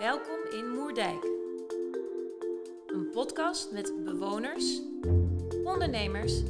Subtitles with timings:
[0.00, 1.24] Welkom in Moerdijk.
[2.86, 4.82] Een podcast met bewoners,
[5.64, 6.42] ondernemers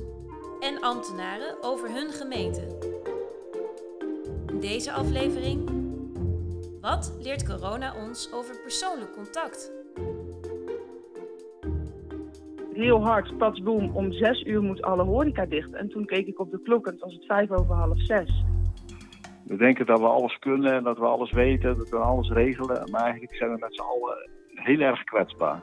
[0.61, 2.79] en ambtenaren over hun gemeente.
[4.47, 5.71] In deze aflevering.
[6.81, 9.73] Wat leert corona ons over persoonlijk contact?
[12.73, 15.73] heel hard, patsboom, om zes uur moet alle horeca dicht.
[15.73, 18.45] En toen keek ik op de klok en het was het vijf over half zes.
[19.51, 22.91] We denken dat we alles kunnen en dat we alles weten, dat we alles regelen.
[22.91, 25.59] Maar eigenlijk zijn we met z'n allen heel erg kwetsbaar.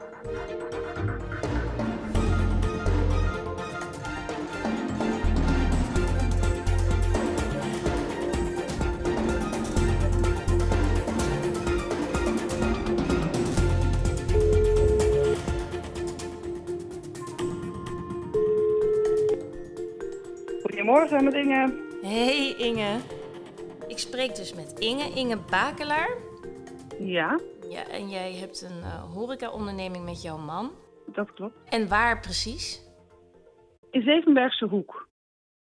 [20.62, 21.72] Goedemorgen met Inge.
[22.02, 23.17] Hey Inge.
[23.98, 26.16] Ik spreek dus met Inge, Inge Bakelaar.
[26.98, 30.72] Ja, Ja, en jij hebt een eh, horeca-onderneming met jouw man.
[31.06, 31.54] dat klopt.
[31.68, 32.82] En waar precies?
[33.90, 35.08] In Zevenbergse Hoek.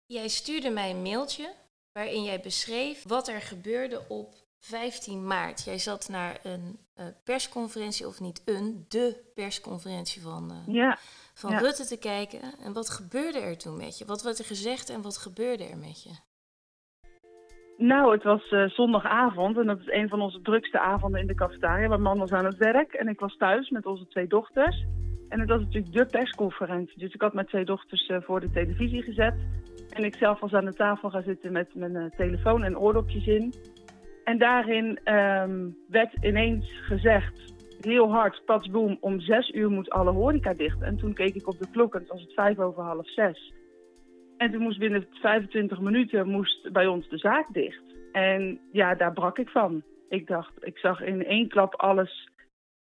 [0.06, 1.53] Jij stuurde mij een mailtje
[1.92, 5.64] waarin jij beschreef wat er gebeurde op 15 maart.
[5.64, 11.00] Jij zat naar een eh, persconferentie, of niet een, de persconferentie van, eh, Ja,
[11.33, 11.59] van Ja.
[11.59, 12.42] Rutte te kijken.
[12.59, 14.06] En wat gebeurde er toen met je?
[14.06, 16.28] Wat werd er gezegd en wat gebeurde er met je?
[17.80, 21.35] Nou het was eh, zondagavond en dat is een van onze drukste avonden in de
[21.35, 21.88] cafetaria.
[21.88, 24.86] Mijn man was aan het werk en ik was thuis met onze twee dochters.
[25.30, 26.99] En het was natuurlijk de persconferentie.
[26.99, 29.33] Dus ik had mijn twee dochters eh, voor de televisie gezet.
[29.89, 33.27] En ik zelf was aan de tafel gaan zitten met mijn eh, telefoon en oordopjes
[33.27, 33.53] in.
[34.23, 40.53] En daarin ehm, werd ineens gezegd, heel hard, patsboom, om zes uur moet alle horeca
[40.53, 40.81] dicht.
[40.81, 43.53] En toen keek ik op de klok en het was het vijf over half zes.
[44.40, 47.84] En toen moest binnen 25 minuten moest bij ons de zaak dicht.
[48.12, 49.84] En ja, daar brak ik van.
[50.09, 52.30] Ik dacht, ik zag in één klap alles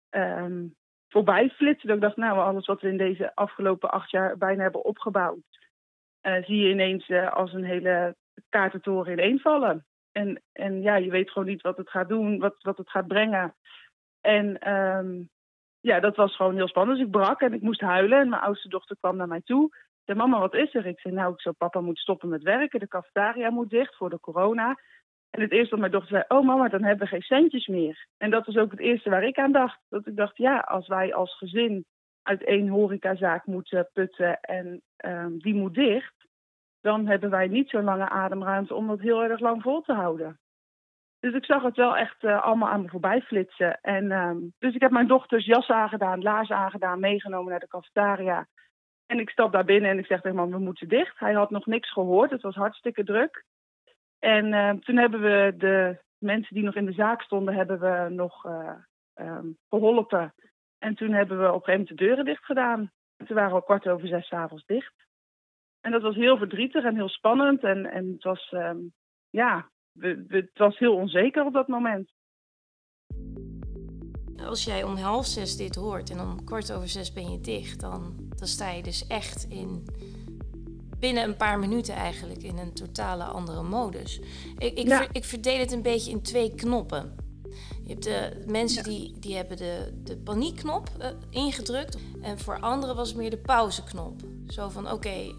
[0.10, 0.68] ehm,
[1.08, 1.88] voorbij flitsen.
[1.88, 5.70] Dat ik dacht, nou, alles wat we in deze afgelopen acht jaar bijna hebben opgebouwd,
[6.22, 8.16] eh, zie je ineens eh, als een hele
[8.50, 9.86] kaartentoren ineenvallen.
[10.12, 13.08] En, en ja, je weet gewoon niet wat het gaat doen, wat, wat het gaat
[13.08, 13.56] brengen.
[14.22, 15.22] En ehm,
[15.80, 16.98] ja, dat was gewoon heel spannend.
[16.98, 18.20] Dus ik brak en ik moest huilen.
[18.20, 19.70] En mijn oudste dochter kwam naar mij toe.
[20.10, 20.86] Zei, mama, wat is er?
[20.86, 22.80] Ik zei, nou, ik zou papa moet stoppen met werken.
[22.80, 24.80] De cafetaria moet dicht voor de corona.
[25.30, 28.08] En het eerste wat mijn dochter zei, oh mama, dan hebben we geen centjes meer.
[28.18, 29.80] En dat was ook het eerste waar ik aan dacht.
[29.90, 31.86] Dat ik dacht, ja, als wij als gezin
[32.24, 36.28] uit één horecazaak moeten putten en ehm, die moet dicht,
[36.82, 40.40] dan hebben wij niet zo'n lange ademruimte om dat heel erg lang vol te houden.
[41.20, 43.82] Dus ik zag het wel echt eh, allemaal aan me voorbij flitsen.
[43.82, 48.48] En, ehm, dus ik heb mijn dochters jas aangedaan, laars aangedaan, meegenomen naar de cafetaria.
[49.10, 51.20] En ik stap daar binnen en ik zeg tegen man, we moeten dicht.
[51.20, 53.46] Hij had nog niks gehoord, het was hartstikke druk.
[54.20, 58.10] En eh, toen hebben we de mensen die nog in de zaak stonden, hebben we
[58.10, 58.76] nog eh,
[59.14, 60.34] ehm, geholpen.
[60.78, 62.92] En toen hebben we op een gegeven moment de deuren dicht gedaan.
[63.26, 64.94] Toen waren al kwart over zes avonds dicht.
[65.82, 67.64] En dat was heel verdrietig en heel spannend.
[67.64, 68.80] En, en het was, ehm,
[69.30, 69.70] ja,
[70.28, 72.12] het was heel onzeker op dat moment.
[74.48, 77.80] Als jij om half zes dit hoort en om kwart over zes ben je dicht,
[77.80, 79.86] dan, dan sta je dus echt in
[81.00, 84.20] binnen een paar minuten eigenlijk in een totale andere modus.
[84.58, 84.98] Ik, ik, Ja.
[84.98, 87.16] ver- ik verdeel het een beetje in twee knoppen.
[87.84, 91.98] Je hebt de mensen die, die hebben de, de paniekknop eh, ingedrukt.
[92.22, 94.22] En voor anderen was het meer de pauzeknop.
[94.48, 95.36] Zo van oké,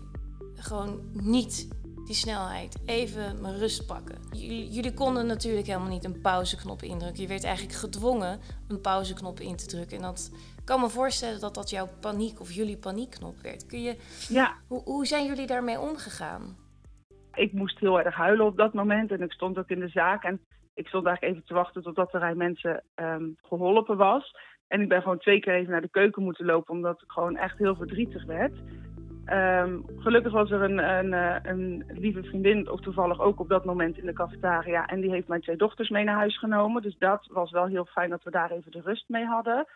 [0.55, 1.69] gewoon niet
[2.11, 2.83] die snelheid.
[2.87, 4.19] Even mijn rust pakken.
[4.33, 7.23] Jullie, jullie konden natuurlijk helemaal niet een pauzeknop indrukken.
[7.23, 9.97] Je werd eigenlijk gedwongen een pauzeknop in te drukken.
[9.97, 10.33] En dat
[10.65, 13.67] kan me voorstellen dat dat jouw paniek of jullie paniekknop werd.
[13.67, 13.97] Kun je,
[14.29, 16.57] Ja, hoe, hoe zijn jullie daarmee omgegaan?
[17.35, 19.11] ik moest heel erg huilen op dat moment.
[19.11, 20.23] En ik stond ook in de zaak.
[20.25, 20.41] En
[20.75, 24.35] ik stond eigenlijk even te wachten totdat de rij mensen ehm, geholpen was.
[24.69, 27.37] En ik ben gewoon twee keer even naar de keuken moeten lopen, omdat ik gewoon
[27.37, 28.53] echt heel verdrietig werd.
[29.31, 33.65] Ehm, gelukkig was er een, een, eh, een lieve vriendin, ook toevallig ook op dat
[33.65, 34.87] moment in de cafetaria.
[34.87, 36.83] En die heeft mijn twee dochters mee naar huis genomen.
[36.83, 39.67] Dus dat was wel heel fijn dat we daar even de rust mee hadden.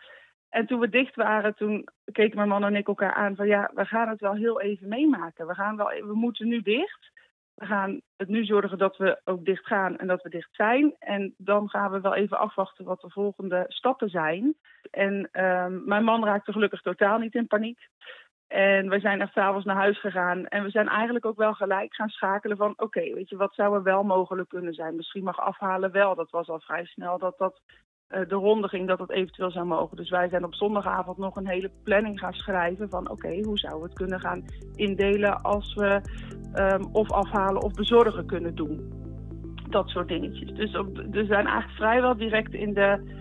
[0.49, 3.71] En toen we dicht waren, toen keken mijn man en ik elkaar aan van ja,
[3.73, 5.47] we gaan het wel heel even meemaken.
[5.47, 7.11] We, gaan wel, we moeten nu dicht.
[7.55, 10.95] We gaan het nu zorgen dat we ook dicht gaan en dat we dicht zijn.
[10.99, 14.55] En dan gaan we wel even afwachten wat de volgende stappen zijn.
[14.91, 17.79] En ehm, mijn man raakte gelukkig totaal niet in paniek.
[18.55, 20.45] En we zijn echt s'avonds naar huis gegaan.
[20.45, 22.73] En we zijn eigenlijk ook wel gelijk gaan schakelen van...
[22.77, 24.95] oké, weet je, wat zou er wel mogelijk kunnen zijn?
[24.95, 26.15] Misschien mag afhalen wel.
[26.15, 27.61] Dat was al vrij snel dat dat
[28.07, 29.97] eh, de ronde ging, dat dat eventueel zou mogen.
[29.97, 32.89] Dus wij zijn op zondagavond nog een hele planning gaan schrijven...
[32.89, 34.43] van oké, hoe zouden we het kunnen gaan
[34.75, 35.41] indelen...
[35.41, 36.01] als we
[36.53, 38.93] ehm, of afhalen of bezorgen kunnen doen.
[39.69, 40.51] Dat soort dingetjes.
[40.51, 40.71] Dus
[41.11, 43.13] we zijn eigenlijk vrijwel direct in de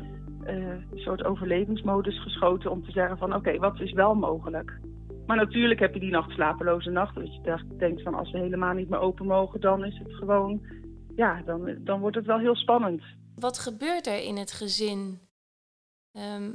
[0.45, 4.81] een soort overlevingsmodus geschoten om te zeggen van oké, wat is wel mogelijk?
[5.26, 7.15] Maar natuurlijk heb je die nacht slapeloze nacht.
[7.15, 10.67] Dat je denkt van als we helemaal niet meer open mogen, dan is het gewoon,
[11.17, 13.03] ja, dan, dan wordt het wel heel spannend.
[13.35, 15.19] Wat gebeurt er in het gezin
[16.15, 16.50] Ehm,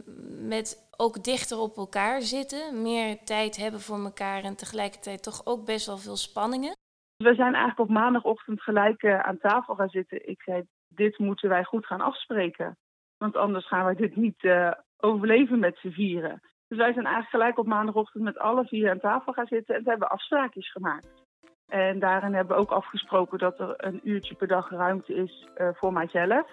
[0.48, 5.66] met ook dichter op elkaar zitten, meer tijd hebben voor elkaar en tegelijkertijd toch ook
[5.66, 6.76] best wel veel spanningen.
[7.18, 10.30] We zijn eigenlijk op maandagochtend gelijk uh, aan tafel gaan zitten.
[10.30, 12.78] Ik zei, dit moeten wij goed gaan afspreken.
[13.18, 16.42] Want anders gaan wij dit niet uh, overleven met z'n vieren.
[16.70, 19.84] Dus wij zijn eigenlijk gelijk op maandagochtend met alle vier aan tafel gaan zitten en
[19.86, 21.08] hebben afspraakjes gemaakt.
[21.68, 25.70] En daarin hebben we ook afgesproken dat er een uurtje per dag ruimte is uh,
[25.74, 26.48] voor mijzelf.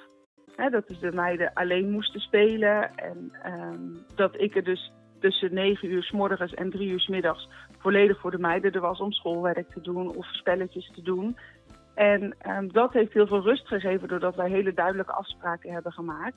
[0.56, 2.94] Hè, dat dus de meiden alleen moesten spelen.
[2.94, 7.08] En um, dat ik er dus tussen 9 uur s morgens en 3 uur s
[7.08, 7.48] middags
[7.78, 11.36] volledig voor de meiden er was om schoolwerk te doen of spelletjes te doen.
[11.94, 16.36] En um, dat heeft heel veel rust gegeven doordat wij hele duidelijke afspraken hebben gemaakt.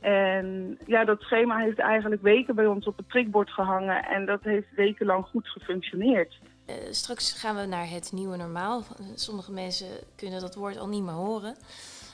[0.00, 4.42] En ja, dat schema heeft eigenlijk weken bij ons op het prikbord gehangen en dat
[4.42, 6.38] heeft wekenlang goed gefunctioneerd.
[6.66, 8.82] Uh, straks gaan we naar het nieuwe normaal.
[9.14, 9.86] Sommige mensen
[10.16, 11.56] kunnen dat woord al niet meer horen.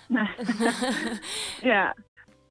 [0.09, 0.29] Nee.
[1.73, 1.95] ja.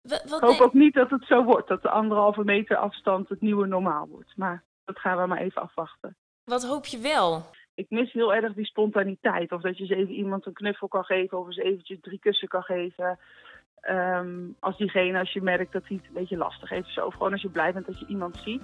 [0.01, 3.29] Wat, wat ik hoop ook niet dat het zo wordt, dat de anderhalve meter afstand
[3.29, 4.33] het nieuwe normaal wordt.
[4.35, 6.15] Maar dat gaan we maar even afwachten.
[6.43, 7.45] Wat hoop je wel?
[7.75, 9.51] Ik mis heel erg die spontaniteit.
[9.51, 12.47] Of dat je eens even iemand een knuffel kan geven of eens eventjes drie kussen
[12.47, 13.19] kan geven.
[13.89, 16.93] Um, als diegene, als je merkt dat hij het een beetje lastig heeft.
[16.93, 17.09] Zo.
[17.09, 18.63] Gewoon als je blij bent dat je iemand ziet.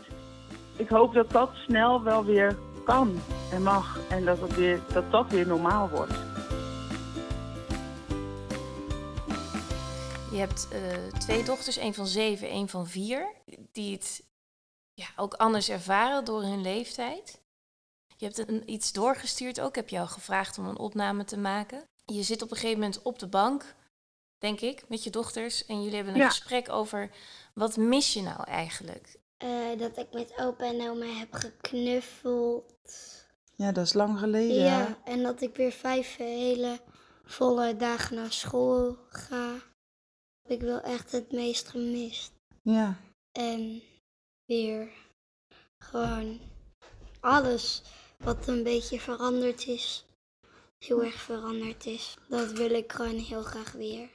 [0.77, 3.19] Ik hoop dat dat snel wel weer kan
[3.51, 4.09] en mag.
[4.09, 6.13] En dat, het weer, dat dat weer normaal wordt.
[10.31, 13.27] Je hebt uh, twee dochters, een van zeven, een van vier,
[13.71, 14.27] die het
[14.93, 17.41] ja, ook anders ervaren door hun leeftijd.
[18.17, 19.75] Je hebt een, iets doorgestuurd ook.
[19.75, 21.83] Heb jou gevraagd om een opname te maken.
[22.05, 23.75] Je zit op een gegeven moment op de bank,
[24.39, 25.65] denk ik, met je dochters.
[25.65, 26.29] En jullie hebben een ja.
[26.29, 27.09] gesprek over
[27.53, 29.17] wat mis je nou eigenlijk?
[29.43, 32.73] Uh, dat ik met opa en oma heb geknuffeld.
[33.55, 34.55] Ja, dat is lang geleden.
[34.55, 36.79] Ja, en dat ik weer vijf hele
[37.23, 39.55] volle dagen naar school ga
[40.45, 42.31] ik wel echt het meest gemist.
[42.61, 42.97] Ja.
[43.31, 43.81] En
[44.45, 44.89] weer
[45.77, 46.39] gewoon
[47.19, 47.81] alles
[48.17, 50.05] wat een beetje veranderd is,
[50.77, 52.17] heel erg veranderd is.
[52.27, 54.09] Dat wil ik gewoon heel graag weer.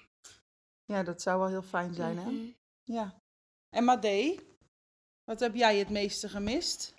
[0.85, 2.25] Ja, dat zou wel heel fijn zijn, hè?
[2.25, 2.55] Mm -hmm.
[2.83, 3.15] Ja.
[3.71, 4.35] En Madé,
[5.25, 6.95] wat heb jij het meeste gemist?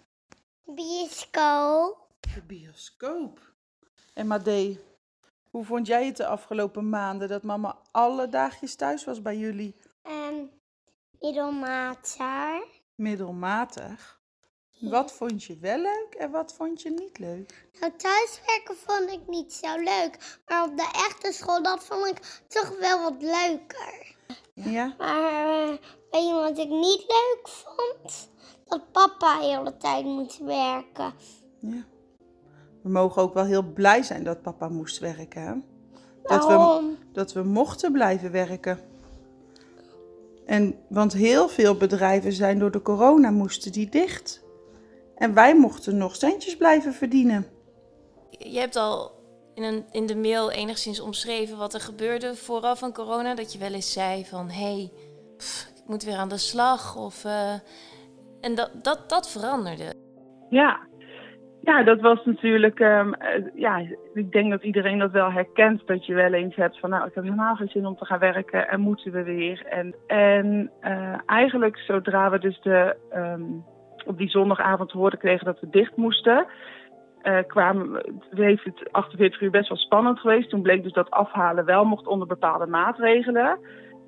[0.63, 2.07] Bioscoop.
[2.19, 3.53] De bioscoop.
[4.13, 4.79] En Madé,
[5.49, 9.75] hoe vond jij het de afgelopen maanden dat mama alle dagjes thuis was bij jullie?
[10.03, 10.51] Um,
[11.19, 12.63] middelmatig.
[12.95, 14.21] Middelmatig?
[14.80, 17.68] Wat vond je wel leuk en wat vond je niet leuk?
[17.80, 20.39] Nou, thuiswerken vond ik niet zo leuk.
[20.48, 24.16] Maar op de echte school, dat vond ik toch wel wat leuker.
[24.54, 24.95] Ja?
[24.98, 25.77] Maar uh,
[26.12, 28.30] weet je wat ik niet leuk vond?
[28.66, 31.13] Dat papa de hele tijd moet werken.
[31.60, 31.83] Ja.
[32.81, 35.42] We mogen ook wel heel blij zijn dat papa moest werken.
[35.42, 35.54] Hè?
[36.24, 36.89] Dat, Waarom?
[36.89, 38.80] we, dat we mochten blijven werken.
[40.45, 44.44] En, want heel veel bedrijven zijn door de corona moesten die dicht.
[45.15, 47.45] En wij mochten nog centjes blijven verdienen.
[48.29, 49.12] Je hebt al
[49.53, 53.35] in, een, in de mail enigszins omschreven wat er gebeurde vooraf aan corona.
[53.35, 54.91] Dat je wel eens zei van, hé, hey,
[55.75, 56.95] ik moet weer aan de slag.
[56.97, 57.54] Of, uh,
[58.42, 59.94] en dat, dat, dat veranderde.
[60.49, 60.80] Ja,
[61.61, 63.16] ja, dat was natuurlijk, um,
[63.54, 63.78] ja,
[64.13, 65.87] ik denk dat iedereen dat wel herkent.
[65.87, 68.19] Dat je wel eens hebt van, nou, ik heb helemaal geen zin om te gaan
[68.19, 69.66] werken en moeten we weer.
[69.66, 73.66] En, en uh, eigenlijk zodra we dus de, um,
[74.06, 76.45] op die zondagavond te horen kregen dat we dicht moesten,
[77.24, 80.50] uh, kwamen, heeft het 48 uur best wel spannend geweest.
[80.50, 83.59] Toen bleek dus dat afhalen wel mocht onder bepaalde maatregelen.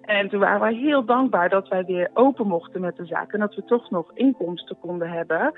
[0.02, 3.40] En toen waren wij heel dankbaar dat wij weer open mochten met de zaak en
[3.40, 5.54] dat we toch nog inkomsten konden hebben.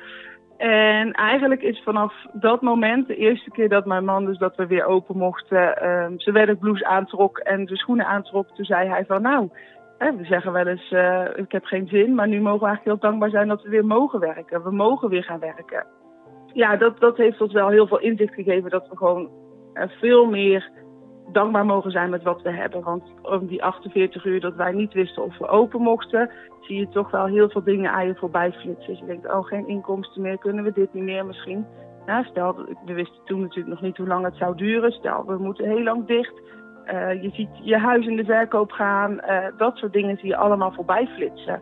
[0.58, 4.68] En eigenlijk is vanaf dat moment, de eerste keer dat mijn man dus dat we
[4.68, 9.22] weer open mochten, um, zijn werkblouse aantrok en de schoenen aantrok, toen zei hij van
[9.22, 9.50] nou,
[10.00, 13.10] we zeggen wel eens uh, ik heb geen zin, maar nu mogen we eigenlijk heel
[13.10, 14.64] dankbaar zijn dat we weer mogen werken.
[14.64, 15.86] We mogen weer gaan werken.
[16.54, 19.30] Ja, dat, dat heeft ons wel heel veel inzicht gegeven dat we gewoon
[19.74, 20.70] uh, veel meer
[21.32, 22.84] dankbaar mogen zijn met wat we hebben.
[22.84, 26.30] Want om die 48 uur dat wij niet wisten of we open mochten,
[26.62, 28.88] zie je toch wel heel veel dingen aan je voorbij flitsen.
[28.88, 31.66] Dus je denkt, oh, geen inkomsten meer, kunnen we dit niet meer misschien?
[32.06, 34.92] Ja, stel, we wisten toen natuurlijk nog niet hoe lang het zou duren.
[34.92, 36.42] Stel, we moeten heel lang dicht.
[36.94, 39.12] Uh, je ziet je huis in de verkoop gaan.
[39.12, 41.62] Uh, dat soort dingen zie je allemaal voorbij flitsen.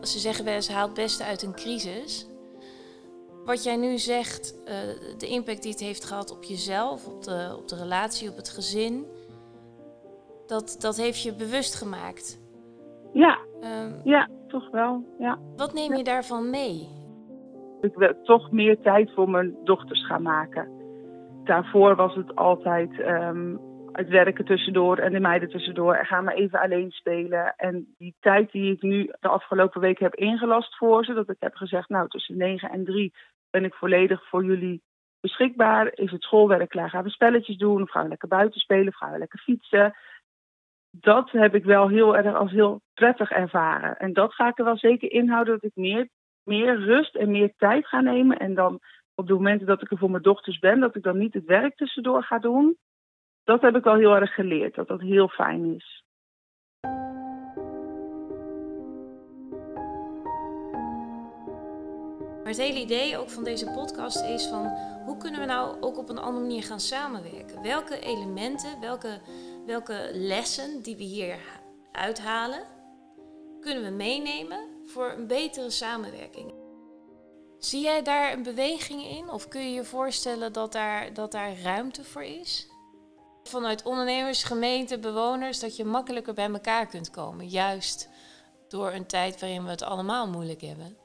[0.00, 2.30] Ze zeggen wel eens, haal het beste uit een crisis.
[3.44, 4.70] Wat jij nu zegt, uh,
[5.18, 8.48] de impact die het heeft gehad op jezelf, op de, op de relatie, op het
[8.48, 9.06] gezin
[10.46, 12.40] Dat, dat heeft je bewust gemaakt.
[13.12, 15.04] Ja, Ehm, ja, toch wel.
[15.18, 15.38] Ja.
[15.56, 16.88] wat neem je daarvan mee?
[17.80, 20.68] Ik wil toch meer tijd voor mijn dochters gaan maken.
[21.44, 23.56] Daarvoor was het altijd ehm,
[23.92, 25.94] het werken tussendoor en de meiden tussendoor.
[25.94, 27.54] En ga maar even alleen spelen.
[27.56, 31.36] En die tijd die ik nu de afgelopen weken heb ingelast voor ze, dat ik
[31.38, 33.12] heb gezegd, nou tussen 9 en 3
[33.50, 34.82] ben ik volledig voor jullie
[35.20, 35.90] beschikbaar.
[35.94, 36.90] Is het schoolwerk klaar?
[36.90, 37.82] Gaan we spelletjes doen?
[37.82, 38.88] Of gaan we lekker buiten spelen?
[38.88, 39.94] Of gaan we lekker fietsen?
[40.90, 43.96] Dat heb ik wel heel erg als heel prettig ervaren.
[43.96, 46.08] En dat ga ik er wel zeker inhouden, dat ik meer,
[46.44, 48.38] meer rust en meer tijd ga nemen.
[48.38, 48.80] En dan
[49.14, 51.44] op de momenten dat ik er voor mijn dochters ben, dat ik dan niet het
[51.44, 52.76] werk tussendoor ga doen.
[53.44, 56.04] Dat heb ik wel heel erg geleerd, dat dat heel fijn is.
[62.42, 64.66] Maar het hele idee ook van deze podcast is van
[65.04, 67.62] hoe kunnen we nou ook op een andere manier gaan samenwerken?
[67.62, 69.20] Welke elementen, welke,
[69.66, 71.38] welke lessen die we hier
[71.92, 72.62] uithalen,
[73.60, 76.61] kunnen we meenemen voor een betere samenwerking?
[77.70, 81.52] Zie jij daar een beweging in of kun je je voorstellen dat daar, dat daar
[81.64, 82.70] ruimte voor is?
[83.42, 88.10] Vanuit ondernemers, gemeenten, bewoners, dat je makkelijker bij elkaar kunt komen, juist
[88.68, 90.96] door een tijd waarin we het allemaal moeilijk hebben.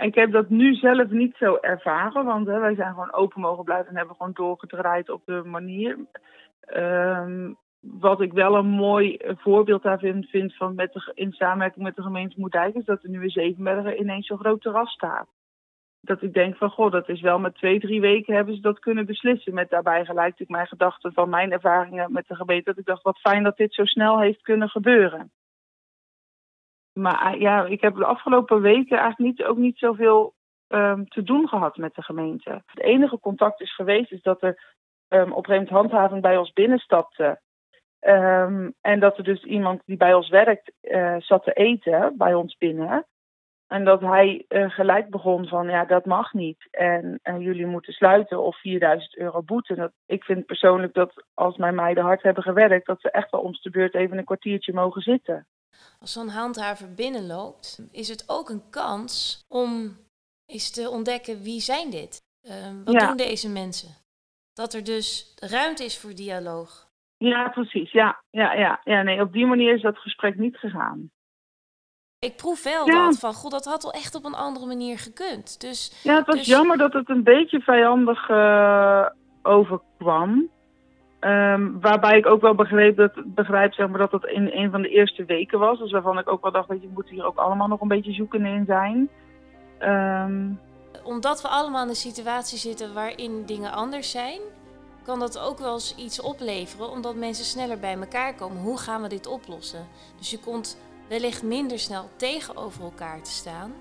[0.00, 3.64] Ik heb dat nu zelf niet zo ervaren, want hè, wij zijn gewoon open mogen
[3.64, 5.98] blijven en hebben gewoon doorgedraaid op de manier.
[6.60, 11.96] Ehm, wat ik wel een mooi voorbeeld daarvan vind van met de, in samenwerking met
[11.96, 15.28] de gemeente Moerdijk is dat er nu in Zevenbergen ineens zo'n groot terras staat.
[16.00, 18.78] Dat ik denk van, goh, dat is wel met twee, drie weken hebben ze dat
[18.78, 19.54] kunnen beslissen.
[19.54, 22.64] Met daarbij gelijk natuurlijk mijn gedachten van mijn ervaringen met de gemeente.
[22.64, 25.32] Dat ik dacht, wat fijn dat dit zo snel heeft kunnen gebeuren.
[26.92, 30.34] Maar ja, ik heb de afgelopen weken eigenlijk niet, ook niet zoveel
[30.68, 32.62] um, te doen gehad met de gemeente.
[32.66, 34.74] Het enige contact is geweest is dat er
[35.08, 37.40] um, op een handhaving bij ons binnenstapte.
[38.00, 42.34] Um, en dat er dus iemand die bij ons werkt uh, zat te eten bij
[42.34, 43.06] ons binnen.
[43.68, 46.68] En dat hij uh, gelijk begon van ja, dat mag niet.
[46.70, 49.74] En uh, jullie moeten sluiten of 4000 euro boete.
[49.74, 53.40] Dat, ik vind persoonlijk dat als mijn meiden hard hebben gewerkt, dat ze echt wel
[53.40, 55.46] om de beurt even een kwartiertje mogen zitten.
[56.00, 59.96] Als zo'n handhaver binnenloopt, is het ook een kans om
[60.46, 62.20] eens te ontdekken wie zijn dit?
[62.42, 62.52] Uh,
[62.84, 63.06] wat Ja.
[63.06, 63.88] doen deze mensen?
[64.52, 66.88] Dat er dus ruimte is voor dialoog.
[67.16, 67.92] Ja, precies.
[67.92, 68.80] Ja, ja, ja.
[68.84, 71.10] ja nee, op die manier is dat gesprek niet gegaan.
[72.20, 73.04] Ik proef wel Ja.
[73.04, 75.60] dat van, god, dat had wel echt op een andere manier gekund.
[75.60, 79.06] Dus Ja, het was Dus- jammer dat het een beetje vijandig eh,
[79.42, 80.48] overkwam.
[81.20, 84.82] Ehm, waarbij ik ook wel begreep dat, begrijp zeg maar, dat het in een van
[84.82, 85.78] de eerste weken was.
[85.78, 87.88] Dus waarvan ik ook wel dacht, weet je, we moeten hier ook allemaal nog een
[87.88, 89.08] beetje zoeken in zijn.
[89.78, 90.46] Ehm,
[91.04, 94.40] omdat we allemaal in een situatie zitten waarin dingen anders zijn,
[95.04, 98.62] kan dat ook wel eens iets opleveren, omdat mensen sneller bij elkaar komen.
[98.62, 99.86] Hoe gaan we dit oplossen?
[100.18, 103.74] Dus je komt wellicht minder snel tegenover elkaar te staan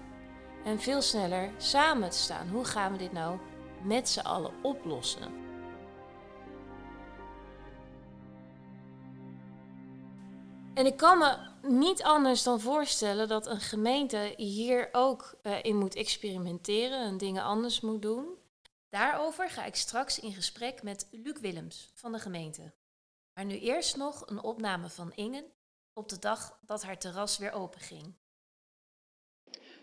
[0.64, 2.50] en veel sneller samen te staan.
[2.50, 3.40] Hoe gaan we dit nou
[3.84, 5.46] met z'n allen oplossen?
[10.74, 15.78] En ik kan me niet anders dan voorstellen dat een gemeente hier ook eh, in
[15.78, 18.26] moet experimenteren en dingen anders moet doen.
[18.90, 22.74] Daarover ga ik straks in gesprek met Luc Willems van de gemeente.
[23.34, 25.46] Maar nu eerst nog een opname van Ingen
[25.98, 28.14] op de dag dat haar terras weer open ging.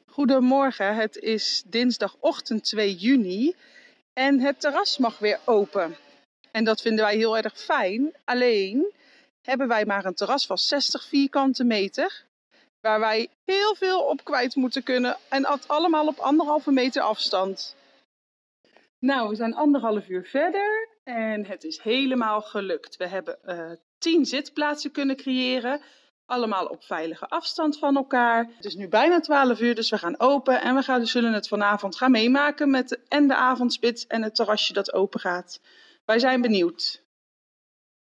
[0.07, 3.55] Goedemorgen, het is dinsdagochtend 2 juni
[4.13, 5.97] en het terras mag weer open.
[6.51, 8.15] En dat vinden wij heel erg fijn.
[8.25, 8.93] Alleen
[9.43, 12.25] hebben wij maar een terras van 60 vierkante meter,
[12.81, 17.77] waar wij heel veel op kwijt moeten kunnen en dat allemaal op anderhalve meter afstand.
[18.99, 22.97] Nou, we zijn anderhalf uur verder en het is helemaal gelukt.
[22.97, 23.73] We hebben eh
[24.05, 25.81] 10 zitplaatsen kunnen creëren.
[26.27, 28.51] Allemaal op veilige afstand van elkaar.
[28.57, 30.63] Het is nu bijna 12 uur, dus we gaan open.
[30.63, 34.35] En we gaan, zullen het vanavond gaan meemaken met de, en de avondspits en het
[34.35, 35.61] terrasje dat open gaat.
[36.05, 37.03] Wij zijn benieuwd.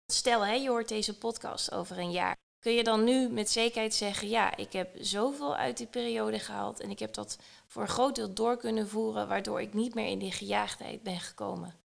[0.06, 2.36] Stel, hè, je hoort deze podcast over een jaar.
[2.60, 6.80] Kun je dan nu met zekerheid zeggen: Ja, ik heb zoveel uit die periode gehaald
[6.82, 7.38] en ik heb dat
[7.68, 11.20] voor een groot deel door kunnen voeren, waardoor ik niet meer in die gejaagdheid ben
[11.20, 11.83] gekomen?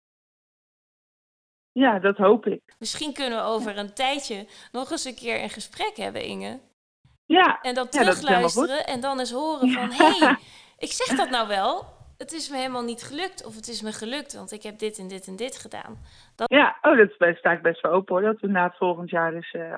[1.80, 2.62] Ja, dat hoop ik.
[2.80, 6.60] Misschien kunnen we over een tijdje nog eens een keer een gesprek hebben, Inge.
[7.26, 9.92] Ja, En dat Ja, dat terugluisteren en dan eens horen van...
[9.92, 10.38] hé, hey,
[10.88, 11.86] ik zeg dat nou wel.
[12.18, 13.46] Het is me helemaal niet gelukt.
[13.46, 15.98] Of het is me gelukt, want ik heb dit en dit en dit gedaan.
[16.36, 16.78] ja.
[16.82, 18.24] Oh, dat best, sta ik best wel open hoor.
[18.24, 19.78] Dat we na het volgend jaar dus eh,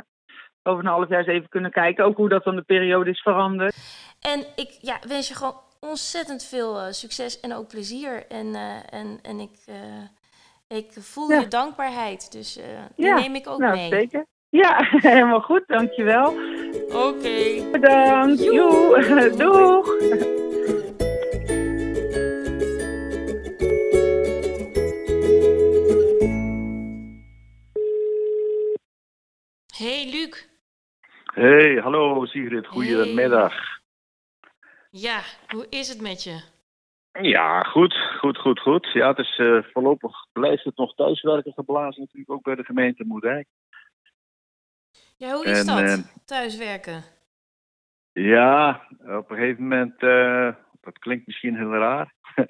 [0.63, 2.05] over een half jaar eens even kunnen kijken.
[2.05, 3.75] Ook hoe dat dan de periode is veranderd.
[4.21, 8.25] En ik ja, wens je gewoon ontzettend veel eh, succes en ook plezier.
[8.27, 9.57] En, eh, en, en ik,
[10.67, 11.39] ik voel Ja.
[11.39, 12.31] je dankbaarheid.
[12.31, 13.89] Dus eh die Ja, neem ik ook nou, mee.
[13.89, 14.25] zeker.
[14.49, 14.77] Ja,
[15.11, 16.27] helemaal goed, dankjewel.
[16.93, 17.69] Oké.
[17.71, 18.43] Bedankt.
[18.43, 19.05] Joe.
[19.05, 19.29] Joe.
[19.37, 19.95] Doeg.
[29.75, 30.45] Hey Luc.
[31.33, 33.53] Hey, hallo Sigrid, goedemiddag.
[34.89, 36.41] Ja, hoe is het met je?
[37.21, 38.87] Ja, goed, goed, goed, goed.
[38.93, 43.03] Ja, het is eh, voorlopig blijft het nog thuiswerken geblazen natuurlijk ook bij de gemeente
[43.03, 43.47] Moerdijk.
[45.17, 45.79] Ja, hoe is En, dat?
[45.79, 47.03] eh, Thuiswerken.
[48.11, 52.13] Ja, op een gegeven moment, eh, dat klinkt misschien heel raar,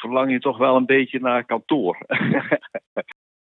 [0.00, 1.98] verlang je toch wel een beetje naar kantoor.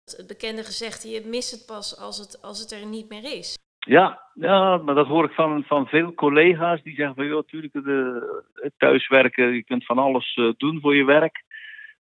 [0.04, 3.58] Het bekende gezegde, je mist het pas als het, als het er niet meer is.
[3.86, 7.74] Ja, ja, maar dat hoor ik van, van veel collega's die zeggen van, joh, natuurlijk,
[8.76, 11.44] thuiswerken, je kunt van alles eh, doen voor je werk.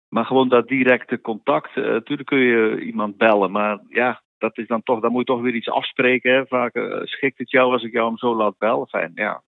[0.09, 4.67] Maar gewoon dat directe contact, eh, natuurlijk kun je iemand bellen, maar ja, dat is
[4.67, 6.33] dan toch, dan moet je toch weer iets afspreken.
[6.33, 6.47] Hè?
[6.47, 8.89] Vaak eh, schikt het jou als ik jou hem zo laat bellen.
[8.89, 9.43] Fijn, ja.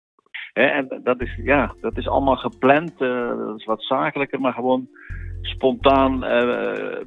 [0.52, 4.88] En dat is, ja, dat is allemaal gepland, eh, dat is wat zakelijker, maar gewoon
[5.46, 6.18] spontaan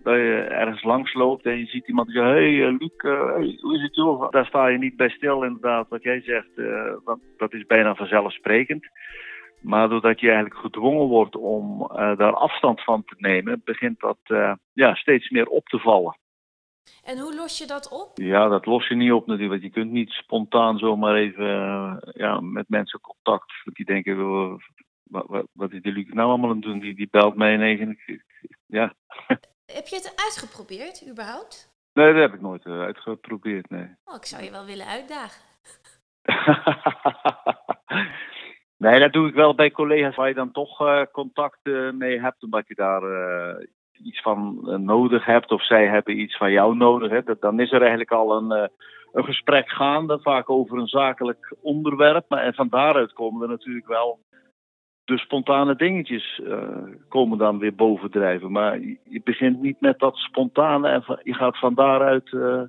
[0.04, 3.58] je ergens langs loopt en je ziet iemand die zegt, hey eh, Luc, eh, hey,
[3.62, 4.32] hoe is het joh?
[4.32, 6.50] Daar sta je niet bij stil inderdaad, wat jij zegt,
[7.04, 8.88] want dat is bijna vanzelfsprekend.
[9.62, 14.18] Maar doordat je eigenlijk gedwongen wordt om daar afstand van te nemen, begint dat
[14.74, 16.18] ja, steeds meer op te vallen.
[17.04, 18.12] En hoe los je dat op?
[18.18, 19.62] Ja, dat los je niet op natuurlijk.
[19.62, 21.46] Want je kunt niet spontaan zomaar even
[22.16, 23.54] ja, met mensen contact.
[23.64, 24.54] Want die denken, eh,
[25.04, 26.80] wat, wat, wat is die Luc nou allemaal aan het doen?
[26.80, 27.80] Die, die belt mij ineens.
[27.80, 28.26] en ik-
[28.68, 28.94] Ja.
[29.66, 31.76] Heb je het uitgeprobeerd, überhaupt?
[31.94, 33.96] Nee, dat heb ik nooit eh, uitgeprobeerd, nee.
[34.06, 35.42] Oh, ik zou je wel willen uitdagen.
[38.84, 42.20] nee, dat doe ik wel bij collega's waar je dan toch eh, contact eh, mee
[42.20, 42.44] hebt.
[42.44, 43.02] Omdat je daar
[43.92, 45.52] iets van nodig hebt.
[45.52, 47.12] Of zij hebben iets van jou nodig.
[47.12, 47.24] Hè.
[47.24, 48.70] Dat, dan is er eigenlijk al een,
[49.12, 50.20] een gesprek gaande.
[50.22, 52.26] Vaak over een zakelijk onderwerp.
[52.30, 54.20] Maar en van daaruit komen er natuurlijk wel
[55.08, 56.68] de spontane dingetjes eh,
[57.10, 58.52] komen dan weer bovendrijven.
[58.52, 62.62] Maar je, begint niet met dat spontane en je gaat van daaruit eh,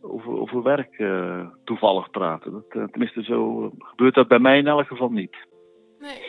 [0.00, 2.52] over, over werk eh, toevallig praten.
[2.52, 5.36] Dat, tenminste, zo gebeurt dat bij mij in elk geval niet.
[5.98, 6.20] Nee.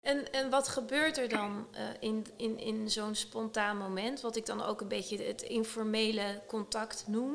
[0.00, 1.66] En, en wat gebeurt er dan
[2.00, 4.20] in, in, in zo'n spontaan moment?
[4.20, 7.34] Wat ik dan ook een beetje het informele contact noem.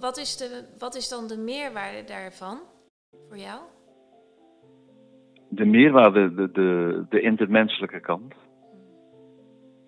[0.00, 2.58] Wat is, de, wat is dan de meerwaarde daarvan
[3.28, 3.60] voor jou?
[5.48, 8.34] De meerwaarde, de, de, de intermenselijke kant.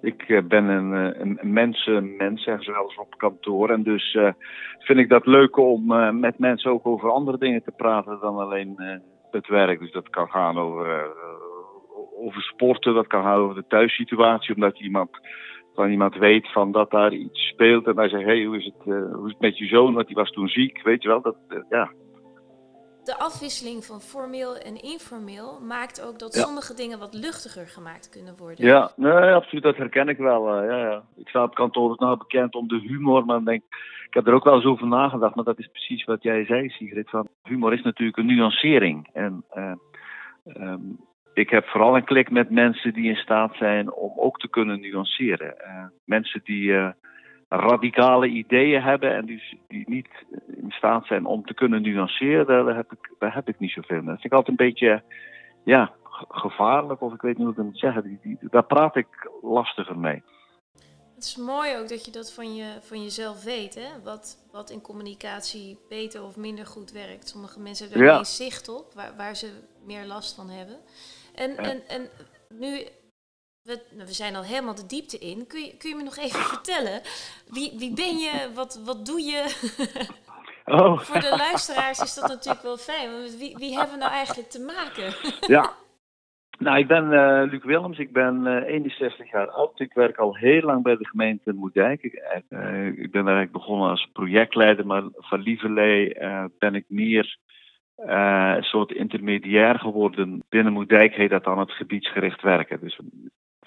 [0.01, 3.71] Ik eh, ben een, eh, een, mensenmens, zeggen ze wel eens op kantoor.
[3.71, 4.33] En dus eh,
[4.79, 5.87] vind ik dat leuk om
[6.21, 9.79] met mensen ook over andere dingen te praten dan alleen het werk.
[9.81, 11.13] Dus dat kan gaan over,
[12.17, 14.55] over sporten, dat kan gaan over de thuissituatie.
[14.55, 15.11] Omdat iemand,
[15.75, 17.87] van iemand weet van dat daar iets speelt.
[17.87, 19.95] En hij zegt, hey, hoe, is het, hoe is het met je zoon?
[19.95, 21.23] Want die was toen ziek, weet je wel.
[21.23, 21.37] Dat,
[21.69, 21.91] ja.
[23.05, 26.41] De afwisseling van formeel en informeel maakt ook dat Ja.
[26.43, 28.65] sommige dingen wat luchtiger gemaakt kunnen worden.
[28.67, 30.49] Ja, nee, absoluut, dat herken ik wel.
[30.49, 31.03] eh, ja, ja.
[31.17, 33.63] Ik sta op kantoor nou bekend om de humor, maar ik denk,
[34.07, 36.69] ik heb er ook wel eens over nagedacht, maar dat is precies wat jij zei,
[36.69, 37.11] Sigrid.
[37.11, 39.09] Van, humor is natuurlijk een nuancering.
[39.13, 39.73] En eh,
[40.45, 40.81] ehm,
[41.35, 44.81] ik heb vooral een klik met mensen die in staat zijn om ook te kunnen
[44.81, 45.59] nuanceren.
[45.61, 46.73] Eh, mensen die
[47.53, 50.09] radicale ideeën hebben en die, die niet
[50.47, 53.97] in staat zijn om te kunnen nuanceren, daar heb ik, daar heb ik niet zoveel
[53.97, 54.07] mee.
[54.07, 55.03] Dat vind ik altijd een beetje,
[55.65, 58.03] ja, ge- gevaarlijk, of ik weet niet hoe ik het moet zeggen.
[58.03, 60.23] Die, die, daar praat ik lastiger mee.
[61.15, 64.03] Het is mooi ook dat je dat van, je, van jezelf weet, hè?
[64.05, 67.29] Wat, wat in communicatie beter of minder goed werkt.
[67.29, 68.17] Sommige mensen hebben er Ja.
[68.17, 69.51] geen zicht op, waar, waar ze
[69.87, 70.77] meer last van hebben.
[71.35, 72.09] En, en, en
[72.59, 72.79] nu,
[73.63, 75.47] we, nou, we zijn al helemaal de diepte in.
[75.47, 77.01] Kun je, kun je me nog even vertellen,
[77.49, 79.43] wie, wie ben je, wat, wat doe je?
[80.65, 84.13] Oh, Voor de luisteraars is dat natuurlijk wel fijn, want wie, wie hebben we nou
[84.13, 85.15] eigenlijk te maken?
[85.47, 85.73] ja.
[86.59, 89.81] Nou, ik ben eh, Luc Willems, ik ben eh, 61 jaar oud.
[89.81, 92.03] Ik werk al heel lang bij de gemeente Moerdijk.
[92.03, 92.15] Ik,
[92.49, 97.39] eh, ik ben eigenlijk begonnen als projectleider, maar van lieverlee eh, ben ik meer
[97.95, 100.43] eh, een soort intermediair geworden.
[100.49, 102.81] Binnen Moerdijk heet dat dan het gebiedsgericht werken.
[102.81, 103.01] Dus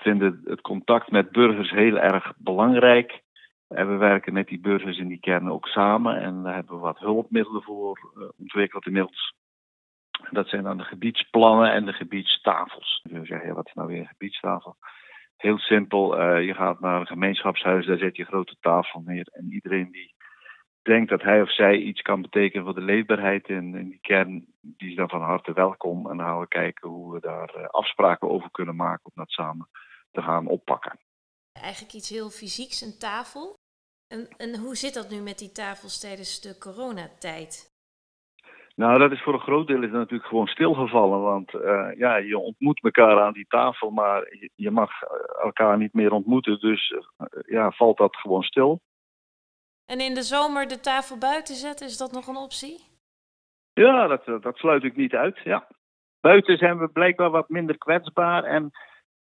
[0.04, 3.22] vinden het contact met burgers heel erg belangrijk.
[3.68, 6.22] En we werken met die burgers in die kern ook samen.
[6.22, 9.34] En daar hebben we wat hulpmiddelen voor eh, ontwikkeld inmiddels.
[10.32, 13.02] Dat zijn dan de gebiedsplannen en de gebiedstafels.
[13.04, 14.76] Je zou zeggen, wat is nou weer een gebiedstafel?
[15.38, 19.28] Heel simpel, eh, je gaat naar een gemeenschapshuis, daar zet je grote tafel neer.
[19.32, 20.14] En iedereen die
[20.82, 24.46] denkt dat hij of zij iets kan betekenen voor de leefbaarheid in, in die kern,
[24.62, 26.10] die is dan van harte welkom.
[26.10, 29.32] En dan gaan we kijken hoe we daar eh, afspraken over kunnen maken om dat
[29.32, 29.68] samen
[30.14, 31.00] te gaan oppakken.
[31.52, 33.54] Eigenlijk iets heel fysieks, een tafel.
[34.08, 37.72] En, en hoe zit dat nu met die tafels tijdens de coronatijd?
[38.76, 41.22] Nou, dat is voor een groot deel is natuurlijk gewoon stilgevallen.
[41.22, 44.92] Want uh, ja, je ontmoet elkaar aan die tafel, maar je, je mag
[45.42, 46.60] elkaar niet meer ontmoeten.
[46.60, 47.00] Dus uh,
[47.46, 48.82] ja, valt dat gewoon stil.
[49.86, 52.92] En in de zomer de tafel buiten zetten, is dat nog een optie?
[53.74, 55.40] Ja, dat, dat sluit ik niet uit.
[55.44, 55.68] Ja.
[56.20, 58.44] Buiten zijn we blijkbaar wat minder kwetsbaar.
[58.44, 58.72] En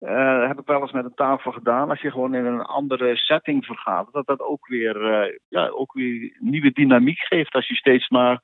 [0.02, 1.90] uh, heb ik wel eens met een tafel gedaan.
[1.90, 5.92] Als je gewoon in een andere setting vergaat, dat dat ook weer, uh, ja, ook
[5.92, 7.54] weer nieuwe dynamiek geeft.
[7.54, 8.40] Als je steeds maar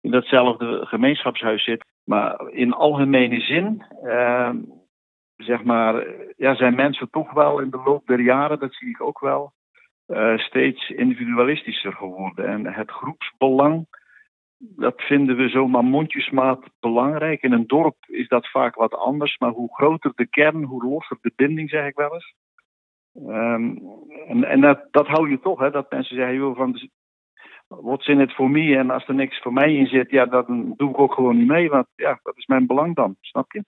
[0.00, 1.84] in datzelfde gemeenschapshuis zit.
[2.04, 4.50] Maar in algemene zin, uh,
[5.36, 9.00] zeg maar, ja, zijn mensen toch wel in de loop der jaren, dat zie ik
[9.00, 9.52] ook wel,
[10.06, 12.46] uh, steeds individualistischer geworden.
[12.46, 13.86] En het groepsbelang,
[14.62, 17.42] dat vinden we zomaar mondjesmaat belangrijk.
[17.42, 21.18] In een dorp is dat vaak wat anders, maar hoe groter de kern, hoe losser
[21.20, 22.34] de binding, zeg ik wel eens.
[23.14, 23.82] Um,
[24.26, 26.90] en en dat, dat hou je toch, hè, dat mensen zeggen, joh, van,
[27.68, 28.76] what's in it for me?
[28.76, 31.46] En als er niks voor mij in zit, ja, dan doe ik ook gewoon niet
[31.46, 33.64] mee, want ja, dat is mijn belang dan, snap je?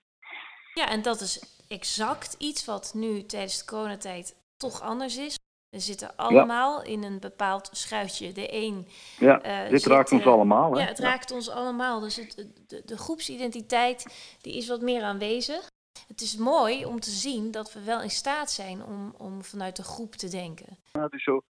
[0.74, 5.38] Ja, en dat is exact iets wat nu tijdens de coronatijd toch anders is.
[5.74, 6.90] We zitten allemaal ja.
[6.90, 8.32] in een bepaald schuitje.
[8.32, 8.86] De een.
[9.18, 10.72] Ja, uh, dit zit, raakt ons allemaal.
[10.72, 10.80] Hè?
[10.80, 11.04] Ja, het ja.
[11.04, 12.00] raakt ons allemaal.
[12.00, 14.00] Dus het, de, de, groepsidentiteit
[14.40, 15.70] die is wat meer aanwezig.
[16.08, 19.76] Het is mooi om te zien dat we wel in staat zijn om, om vanuit
[19.76, 20.78] de groep te denken.
[21.10, 21.42] Dus zo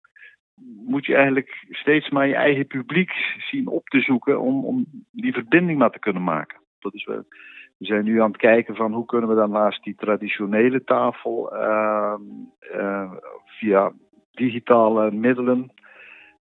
[0.85, 3.11] moet je eigenlijk steeds maar je eigen publiek
[3.51, 6.59] zien op te zoeken om, om die verbinding maar te kunnen maken.
[6.79, 7.23] Dat is wel,
[7.77, 11.53] we zijn nu aan het kijken van hoe kunnen we dan naast die traditionele tafel
[11.53, 12.15] uh,
[12.75, 13.11] uh,
[13.45, 13.91] via
[14.35, 15.71] digitale middelen.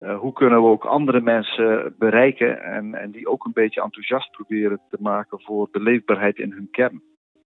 [0.01, 4.31] Uh, hoe kunnen we ook andere mensen bereiken en, en die ook een beetje enthousiast
[4.31, 7.03] proberen te maken voor de leefbaarheid in hun kern?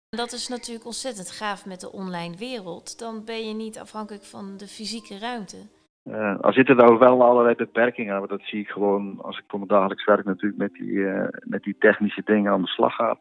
[0.09, 2.99] Dat is natuurlijk ontzettend gaaf met de online wereld.
[2.99, 5.57] Dan ben je niet afhankelijk van de fysieke ruimte.
[6.05, 9.45] Uh, er zitten daar wel allerlei beperkingen aan, maar dat zie ik gewoon als ik
[9.49, 12.95] voor mijn dagelijks werk natuurlijk met die, uh, met die technische dingen aan de slag
[12.95, 13.19] ga.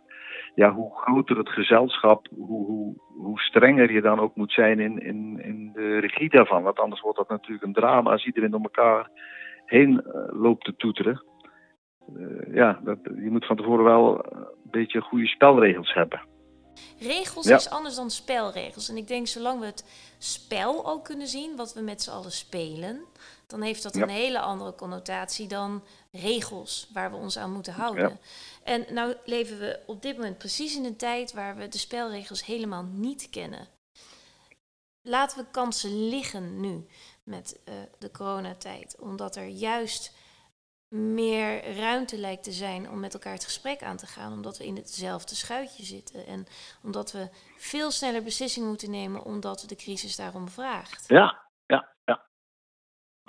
[0.56, 5.00] Ja, hoe groter het gezelschap, hoe, hoe, hoe strenger je dan ook moet zijn in,
[5.00, 6.64] in, in de regie daarvan.
[6.64, 9.10] Want anders wordt dat natuurlijk een drama als iedereen door elkaar
[9.66, 11.24] heen uh, loopt te toeteren.
[12.54, 16.22] ja, dat, je moet van tevoren wel een beetje goede spelregels hebben.
[17.00, 17.56] Regels ja.
[17.56, 18.90] is anders dan spelregels.
[18.90, 22.32] En ik denk, zolang we het spel ook kunnen zien, wat we met z'n allen
[22.32, 23.06] spelen,
[23.54, 24.02] dan heeft dat ja.
[24.02, 28.10] een hele andere connotatie dan regels waar we ons aan moeten houden.
[28.10, 28.18] Ja.
[28.64, 32.46] En nou leven we op dit moment precies in een tijd waar we de spelregels
[32.46, 33.68] helemaal niet kennen.
[35.02, 36.88] Laten we kansen liggen nu
[37.24, 40.16] met uh, de coronatijd, omdat er juist
[40.88, 44.66] meer ruimte lijkt te zijn om met elkaar het gesprek aan te gaan, omdat we
[44.66, 46.48] in hetzelfde schuitje zitten en
[46.84, 51.08] omdat we veel sneller beslissingen moeten nemen, omdat de crisis daarom vraagt.
[51.08, 51.43] Ja.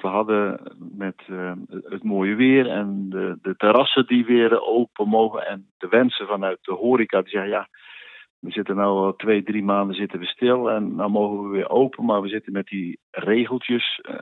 [0.05, 0.61] We hadden
[0.97, 5.88] met uh, het mooie weer en de, de terrassen die weer open mogen en de
[5.88, 7.69] wensen vanuit de horeca die zeggen ja.
[8.38, 11.71] We zitten nu al twee, drie maanden zitten we stil en nou mogen we weer
[11.71, 14.01] open, maar we zitten met die regeltjes.
[14.03, 14.21] Uh,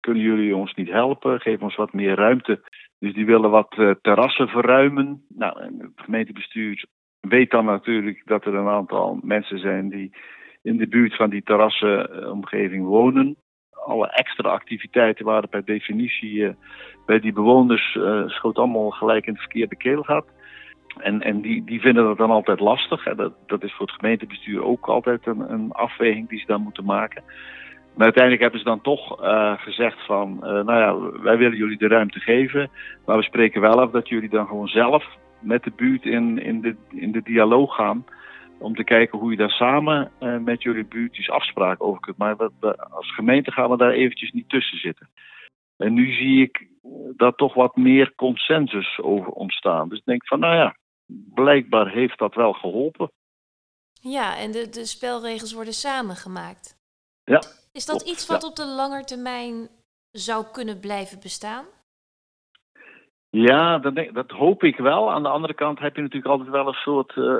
[0.00, 1.40] kunnen jullie ons niet helpen?
[1.40, 2.62] Geef ons wat meer ruimte.
[2.98, 5.24] Dus die willen wat uh, terrassen verruimen.
[5.28, 6.84] Nou, het gemeentebestuur
[7.20, 10.16] weet dan natuurlijk dat er een aantal mensen zijn die
[10.62, 13.36] in de buurt van die terrassenomgeving wonen.
[13.84, 16.50] Alle extra activiteiten waren per definitie uh,
[17.06, 20.26] bij die bewoners uh, schoot allemaal gelijk in het verkeerde keelgat.
[20.98, 23.04] En, en die, die vinden dat dan altijd lastig.
[23.04, 23.14] Hè.
[23.14, 26.84] Dat, dat is voor het gemeentebestuur ook altijd een, een afweging die ze dan moeten
[26.84, 27.22] maken.
[27.94, 31.88] Maar uiteindelijk hebben ze dan toch uh, gezegd van, nou ja, wij willen jullie de
[31.88, 32.70] ruimte geven,
[33.06, 35.04] maar we spreken wel af dat jullie dan gewoon zelf
[35.40, 38.04] met de buurt in, in, de, in de dialoog gaan.
[38.64, 42.16] Om te kijken hoe je daar samen uh, met jullie buurtjes afspraken over kunt.
[42.16, 45.08] Maar dat, dat, als gemeente gaan we daar eventjes niet tussen zitten.
[45.76, 46.68] En nu zie ik
[47.16, 49.88] daar toch wat meer consensus over ontstaan.
[49.88, 50.76] Dus ik denk van, nou ja,
[51.34, 53.10] blijkbaar heeft dat wel geholpen.
[54.00, 56.76] Ja, en de, de spelregels worden samengemaakt.
[57.24, 57.42] Ja.
[57.72, 58.48] Is dat iets wat ja.
[58.48, 59.68] op de lange termijn
[60.10, 61.64] zou kunnen blijven bestaan?
[63.34, 65.12] Ja, dat, dat, hoop ik wel.
[65.12, 67.36] Aan de andere kant heb je natuurlijk altijd wel een soort uh,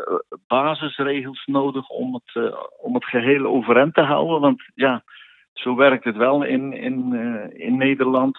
[0.47, 4.41] basisregels nodig om het, uh, om het geheel overeind te houden.
[4.41, 5.05] Want ja,
[5.53, 8.39] zo werkt het wel in, in, uh, in Nederland.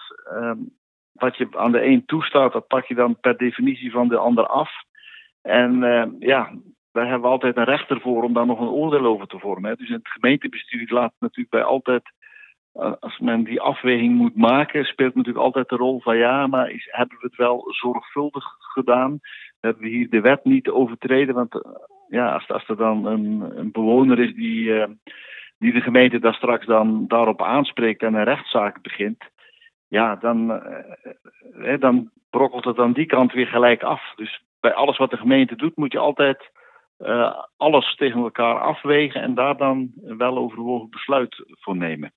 [1.12, 4.46] wat je aan de een toestaat, dat pak je dan per definitie van de ander
[4.46, 4.70] af.
[5.42, 5.80] En
[6.18, 6.52] ja,
[6.92, 9.70] daar hebben altijd een rechter voor om daar nog een oordeel over te vormen.
[9.70, 9.76] Hè.
[9.76, 12.02] Dus het gemeentebestuur laat natuurlijk bij altijd,
[12.76, 16.88] als men die afweging moet maken, speelt natuurlijk altijd de rol van ja, maar is,
[16.90, 19.20] hebben we het wel zorgvuldig gedaan?
[19.60, 21.34] Hebben we hier de wet niet overtreden?
[21.34, 21.60] Want uh,
[22.08, 24.86] ja, als, er dan een, een bewoner is die, uh,
[25.58, 29.24] die de gemeente daar straks dan daarop aanspreekt en een rechtszaak begint,
[29.88, 30.62] ja, dan,
[31.62, 34.12] eh, dan brokkelt het aan die kant weer gelijk af.
[34.16, 36.50] Dus bij alles wat de gemeente doet, moet je altijd
[37.56, 42.12] alles tegen elkaar afwegen en daar dan wel overwogen besluit voor nemen.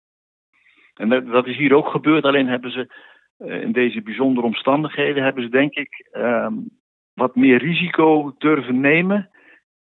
[0.99, 2.93] En dat, dat is hier ook gebeurd, alleen hebben ze
[3.37, 6.47] uh, in deze bijzondere omstandigheden, hebben ze denk ik uh,
[7.13, 9.29] wat meer risico durven nemen.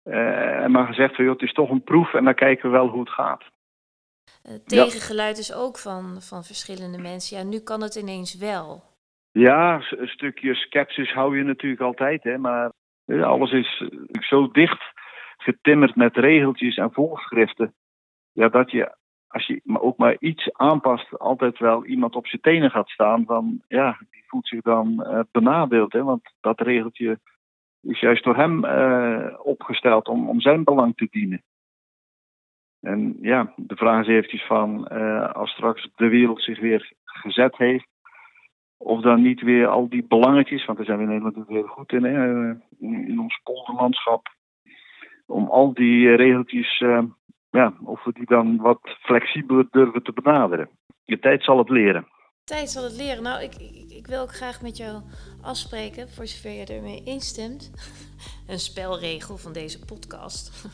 [0.04, 2.78] Uh, en maar gezegd van, joh, het is toch een proef en dan kijken we
[2.78, 3.44] wel hoe het gaat.
[4.66, 7.38] tegengeluid is ook van, van verschillende mensen.
[7.38, 8.84] Ja, nu kan het ineens wel.
[9.32, 12.72] Ja, een stukje sceptisch hou je natuurlijk altijd, hè, maar
[13.06, 14.84] alles is zo dicht
[15.38, 17.74] getimmerd met regeltjes en voorschriften.
[18.32, 18.96] Ja, dat je,
[19.32, 23.26] als je ook maar iets aanpast, altijd wel iemand op zijn tenen gaat staan.
[23.26, 25.94] Dan, ja, die voelt zich dan uh, benadeeld.
[25.94, 27.20] Hè, want dat regeltje
[27.82, 31.44] is juist door hem uh, opgesteld om, om zijn belang te dienen.
[32.82, 37.58] En ja, de vraag is eventjes van, uh, als straks de wereld zich weer gezet
[37.58, 37.88] heeft,
[38.78, 41.92] of dan niet weer al die belangetjes, want daar zijn we in Nederland heel goed
[41.92, 44.28] in, hè, in ons polderlandschap,
[45.26, 46.84] om al die regeltjes,
[47.52, 50.70] ja, of we die dan wat flexibeler durven te benaderen.
[51.06, 52.08] De tijd zal het leren.
[52.44, 53.24] Tijd zal het leren.
[53.24, 55.02] Nou, ik, ik, ik wil ook graag met jou
[55.42, 57.72] afspreken, voor zover je ermee instemt.
[58.48, 60.70] Een spelregel van deze podcast.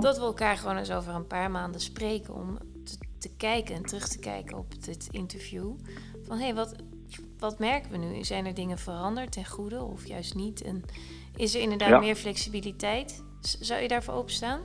[0.00, 3.82] Dat we elkaar gewoon eens over een paar maanden spreken om te, te kijken en
[3.82, 5.74] terug te kijken op dit interview.
[6.22, 6.76] Van hé, hey, wat,
[7.38, 8.24] wat merken we nu?
[8.24, 10.62] Zijn er dingen veranderd ten goede of juist niet?
[10.62, 10.82] En
[11.36, 11.98] is er inderdaad ja.
[11.98, 13.24] meer flexibiliteit?
[13.40, 14.60] Zou je daarvoor openstaan?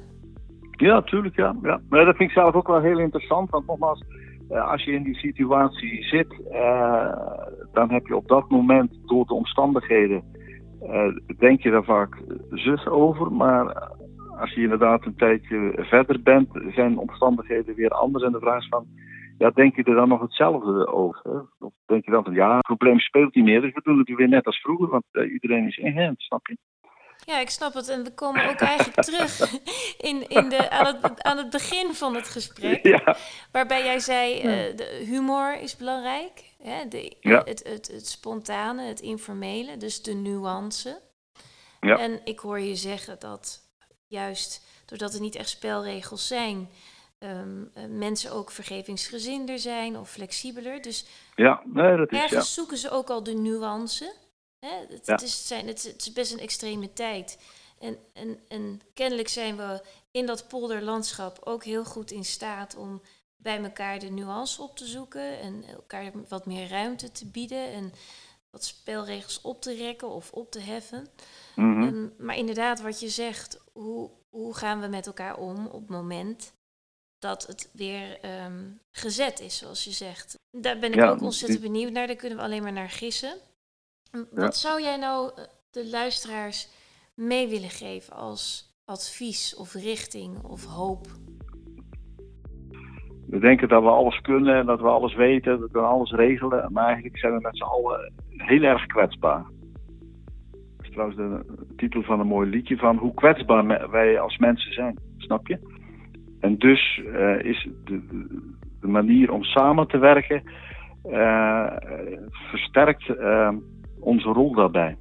[0.75, 1.55] Ja, tuurlijk, ja.
[1.61, 1.79] ja.
[1.89, 3.49] Maar dat vind ik zelf ook wel heel interessant.
[3.49, 4.03] Want nogmaals,
[4.49, 7.13] als je in die situatie zit, uh,
[7.73, 10.23] dan heb je op dat moment door de omstandigheden,
[10.83, 12.17] uh, denk je daar vaak
[12.49, 13.31] zus over.
[13.31, 13.91] Maar
[14.39, 18.23] als je inderdaad een tijdje verder bent, zijn omstandigheden weer anders.
[18.23, 18.85] En de vraag is van,
[19.37, 21.45] ja, denk je er dan nog hetzelfde over?
[21.59, 24.15] Of denk je dan van, ja, het probleem speelt niet meer, dus we doen het
[24.15, 26.57] weer net als vroeger, want iedereen is ingeënt, snap je?
[27.25, 27.89] Ja, ik snap het.
[27.89, 29.39] En we komen ook eigenlijk terug
[30.09, 32.83] in, in de, aan, het, aan het begin van het gesprek.
[32.83, 33.17] Ja.
[33.51, 36.43] Waarbij jij zei, uh, de humor is belangrijk.
[36.63, 36.87] Hè?
[36.87, 37.41] De, ja.
[37.45, 41.01] het, het, het spontane, het informele, dus de nuance.
[41.79, 41.97] Ja.
[41.97, 43.61] En ik hoor je zeggen dat
[44.07, 46.69] juist doordat er niet echt spelregels zijn...
[47.19, 50.81] Um, uh, mensen ook vergevingsgezinder zijn of flexibeler.
[50.81, 52.53] Dus ja, nee, dat is, ergens ja.
[52.53, 54.13] zoeken ze ook al de nuance.
[54.65, 54.93] Hè?
[54.95, 55.13] Het, Ja.
[55.13, 57.37] het, is, zijn, het, het is best een extreme tijd.
[57.79, 63.01] En, en, en kennelijk zijn we in dat polderlandschap ook heel goed in staat om
[63.35, 67.93] bij elkaar de nuance op te zoeken en elkaar wat meer ruimte te bieden en
[68.49, 71.07] wat spelregels op te rekken of op te heffen.
[71.55, 71.81] Mhm.
[71.81, 75.89] Um, maar inderdaad, wat je zegt, hoe, hoe gaan we met elkaar om op het
[75.89, 76.53] moment
[77.19, 80.35] dat het weer um, gezet is, zoals je zegt.
[80.51, 82.07] Daar ben ik Ja, ook ontzettend die- benieuwd naar.
[82.07, 83.37] Daar kunnen we alleen maar naar gissen.
[84.31, 86.69] Wat zou jij nou eh, de luisteraars
[87.15, 91.05] mee willen geven als advies of richting of hoop?
[93.27, 96.71] We denken dat we alles kunnen en dat we alles weten, dat we alles regelen.
[96.73, 99.45] Maar eigenlijk zijn we met z'n allen heel erg kwetsbaar.
[100.51, 104.73] Dat is trouwens de titel van een mooi liedje van hoe kwetsbaar wij als mensen
[104.73, 104.99] zijn.
[105.17, 105.59] Snap je?
[106.39, 108.53] En dus eh, is de, de-
[108.87, 110.43] manier om samen te werken
[111.03, 111.75] eh,
[112.49, 113.49] versterkt eh,
[114.05, 114.97] onze rol daarbij.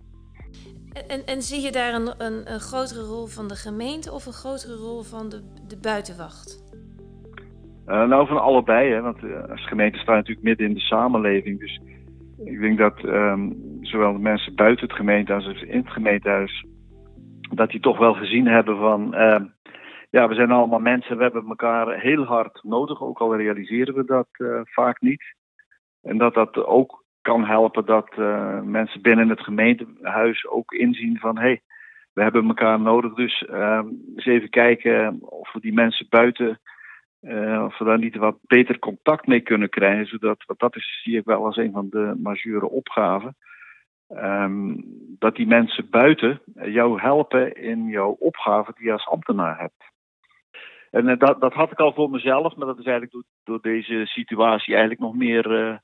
[1.09, 4.41] En, en, zie je daar een, een, een grotere rol van de gemeente of een
[4.43, 6.65] grotere rol van de, de buitenwacht?
[7.87, 11.61] Eh, nou, van allebei, hè, want eh, als gemeente staan natuurlijk midden in de samenleving.
[11.61, 11.81] Dus
[12.45, 16.67] ik denk dat ehm, zowel de mensen buiten het gemeentehuis als in het gemeentehuis,
[17.41, 19.45] dat die toch wel gezien hebben van, ehm,
[20.11, 24.05] ja, we zijn allemaal mensen, we hebben elkaar heel hard nodig, ook al realiseren we
[24.05, 25.35] dat eh, vaak niet.
[26.03, 31.37] En dat dat ook kan helpen dat eh, mensen binnen het gemeentehuis ook inzien van,
[31.37, 31.61] hé, hey,
[32.13, 36.61] we hebben elkaar nodig, dus ehm, eens even kijken of we die mensen buiten
[37.21, 41.01] eh, of we daar niet wat beter contact mee kunnen krijgen, zodat, want dat is,
[41.03, 43.37] zie ik wel als een van de majeure opgaven,
[44.09, 44.75] ehm,
[45.19, 49.93] dat die mensen buiten jou helpen in jouw opgave die je als ambtenaar hebt.
[50.91, 53.61] En eh, dat, dat had ik al voor mezelf, maar dat is eigenlijk door, door
[53.61, 55.83] deze situatie eigenlijk nog meer,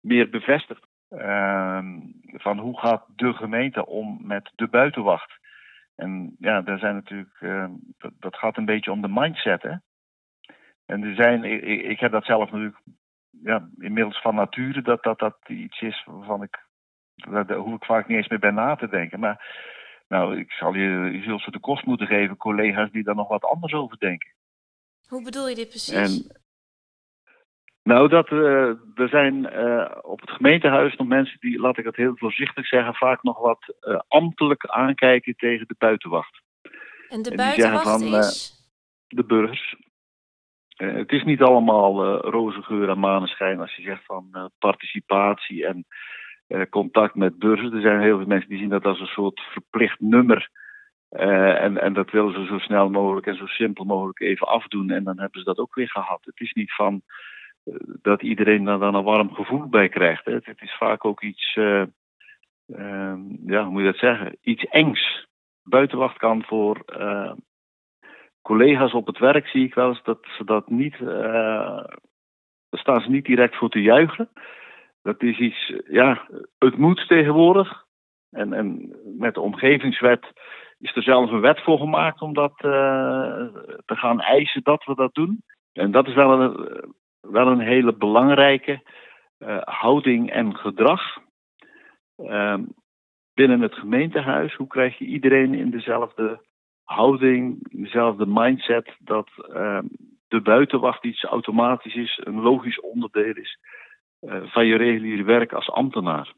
[0.00, 0.86] meer bevestigd.
[1.08, 5.38] Ehm, van hoe gaat de gemeente om met de buitenwacht?
[5.96, 7.66] En ja, daar zijn natuurlijk, eh,
[7.98, 9.74] dat, dat gaat een beetje om de mindset, hè?
[10.86, 12.80] En er zijn, ik, ik- heb dat zelf natuurlijk
[13.42, 16.58] ja, inmiddels van nature, dat dat, dat iets is waarvan ik,
[17.14, 19.20] daar, daar hoef ik vaak niet eens meer bij na te denken.
[19.20, 19.44] Maar
[20.08, 23.28] nou, ik zal je, je zult ze de kost moeten geven, collega's die daar nog
[23.28, 24.32] wat anders over denken.
[25.08, 26.26] Hoe bedoel je dit precies?
[26.26, 26.39] En
[27.90, 31.96] Nou, dat, eh, er zijn eh, op het gemeentehuis nog mensen die, laat ik het
[31.96, 36.40] heel voorzichtig zeggen, vaak nog wat eh, ambtelijk aankijken tegen de buitenwacht.
[37.08, 38.58] En de En buitenwacht van, is...
[39.08, 39.76] De burgers.
[40.76, 45.86] Het is niet allemaal roze geur en maneschijn als je zegt van participatie en
[46.68, 47.72] contact met burgers.
[47.72, 50.50] Er zijn heel veel mensen die zien dat als een soort verplicht nummer.
[51.08, 54.90] En, en dat willen ze zo snel mogelijk en zo simpel mogelijk even afdoen.
[54.90, 56.20] En dan hebben ze dat ook weer gehad.
[56.24, 57.02] Het is niet van
[58.02, 60.24] dat iedereen daar dan een warm gevoel bij krijgt.
[60.24, 60.32] Hè.
[60.32, 61.82] Het, is vaak ook iets, eh,
[62.66, 64.36] ehm, ja, hoe moet je dat zeggen?
[64.42, 65.28] Iets engs.
[65.62, 67.32] Buitenwacht kan voor eh,
[68.42, 70.94] collega's op het werk, zie ik wel eens, dat ze dat niet.
[70.94, 71.84] eh,
[72.68, 74.28] daar staan ze niet direct voor te juichen.
[75.02, 77.84] Dat is iets, ja, het moet tegenwoordig.
[78.30, 80.32] En, en met de omgevingswet
[80.78, 83.46] is er zelfs een wet voor gemaakt om dat eh,
[83.84, 85.42] te gaan eisen dat we dat doen.
[85.72, 88.82] En dat is wel een, wel een hele belangrijke
[89.38, 91.18] eh, houding en gedrag.
[92.16, 92.64] Ehm,
[93.34, 96.40] binnen het gemeentehuis, hoe krijg je iedereen in dezelfde
[96.84, 99.84] houding, dezelfde mindset, dat ehm,
[100.28, 103.58] de buitenwacht iets automatisch is, een logisch onderdeel is
[104.20, 106.34] eh, van je reguliere werk als ambtenaar.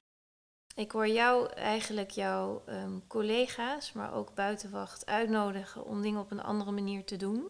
[0.76, 6.42] Ik hoor jou eigenlijk jouw ehm, collega's, maar ook buitenwacht uitnodigen om dingen op een
[6.42, 7.48] andere manier te doen.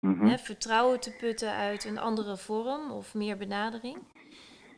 [0.00, 0.26] Mhm.
[0.26, 3.96] Hè, vertrouwen te putten uit een andere vorm of meer benadering.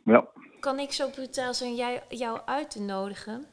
[0.04, 0.28] Ja.
[0.60, 3.46] Kan ik zo brutaal zijn jij, jou uit te nodigen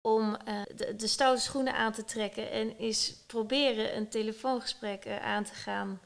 [0.00, 5.24] om eh, de, de stoute schoenen aan te trekken en eens proberen een telefoongesprek eh,
[5.24, 6.00] aan te gaan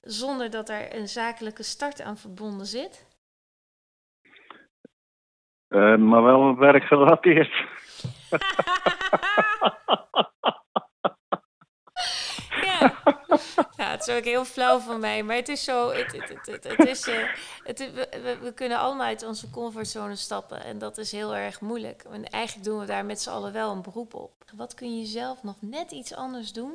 [0.00, 3.06] zonder dat er een zakelijke start aan verbonden zit?
[5.68, 7.52] Eh, maar wel werkgerelateerd.
[12.62, 12.94] Ja.
[13.90, 15.90] Het is ook heel flauw van mij, maar het is zo.
[15.90, 20.98] Het, het, het, is, eh, we, we kunnen allemaal uit onze comfortzone stappen en dat
[20.98, 22.04] is heel erg moeilijk.
[22.04, 24.44] En eigenlijk doen we daar met z'n allen wel een beroep op.
[24.54, 26.72] Wat kun je zelf nog net iets anders doen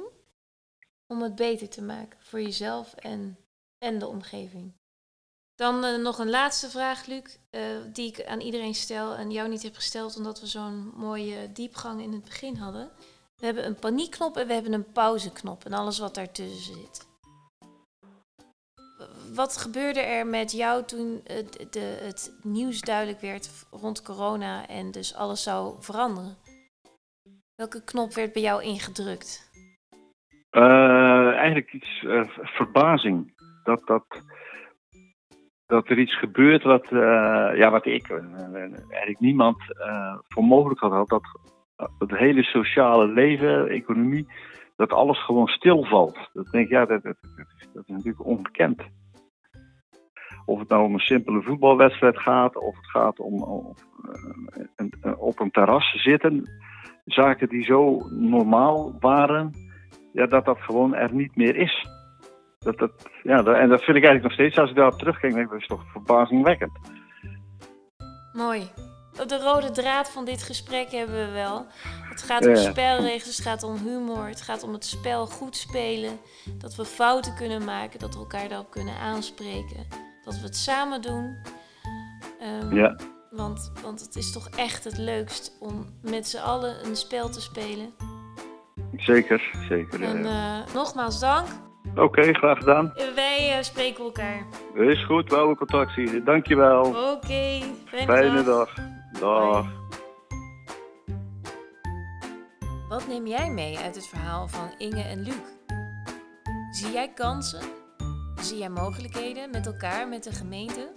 [1.08, 3.38] om het beter te maken voor jezelf en,
[3.78, 4.74] en de omgeving?
[5.56, 7.62] Dan eh, nog een laatste vraag, Luc, eh,
[7.94, 12.02] die ik aan iedereen stel en jou niet heb gesteld omdat we zo'n mooie diepgang
[12.02, 12.92] in het begin hadden.
[13.44, 17.08] We hebben een paniekknop en we hebben een pauzeknop en alles wat daartussen zit.
[19.36, 24.92] Wat gebeurde er met jou toen het, de, het nieuws duidelijk werd rond corona en
[24.92, 26.36] dus alles zou veranderen?
[27.56, 29.52] Welke knop werd bij jou ingedrukt?
[30.50, 33.34] Eh, eigenlijk iets eh, verbazing.
[33.64, 34.06] Dat, dat,
[35.66, 38.56] dat er iets gebeurt wat, eh, ja, wat ik en
[38.90, 39.58] eigenlijk niemand
[40.28, 40.92] voor mogelijk had.
[40.92, 41.53] had dat
[42.00, 44.28] het hele sociale leven, economie,
[44.76, 46.30] dat alles gewoon stilvalt.
[46.34, 47.16] Dat denk ik, ja, dat, dat,
[47.74, 48.82] dat, is, natuurlijk ongekend.
[50.46, 53.66] Of het nou om een simpele voetbalwedstrijd gaat, of het gaat om,
[55.02, 56.50] eh, op een terras zitten.
[57.06, 59.52] Zaken die zo normaal waren,
[60.14, 61.88] ja, dat dat gewoon er niet meer is.
[62.60, 65.46] Dat, dat, ja, en dat vind ik eigenlijk nog steeds, als ik daarop terugkijk, denk
[65.46, 66.80] ik, dat is toch verbazingwekkend.
[68.34, 68.62] Mooi.
[69.28, 71.66] De rode draad van dit gesprek hebben we wel.
[72.10, 76.20] Het gaat om spelregels, het gaat om humor, het gaat om het spel goed spelen.
[76.58, 79.88] Dat we fouten kunnen maken, dat we elkaar daarop kunnen aanspreken.
[80.24, 81.38] Dat we het samen doen.
[82.40, 82.96] Ehm, Ja,
[83.32, 87.42] want, want het is toch echt het leukst om met z'n allen een spel te
[87.42, 87.94] spelen.
[88.98, 90.04] zeker, zeker.
[90.04, 91.48] En eh, nogmaals dank.
[91.96, 92.94] Oké, graag gedaan.
[93.16, 94.46] Wij eh, spreken elkaar.
[94.76, 96.24] Is goed, wel een contact zien.
[96.26, 96.86] Dankjewel.
[96.86, 98.74] Oké, fijne, Fijne dag.
[98.74, 99.02] dag.
[99.24, 99.66] Dag.
[102.90, 105.36] Wat neem jij mee uit het verhaal van Inge en Luc?
[106.72, 107.62] Zie jij kansen?
[108.42, 110.94] Zie jij mogelijkheden met elkaar, met de gemeente?